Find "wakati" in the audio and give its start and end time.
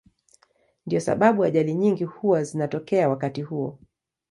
3.09-3.41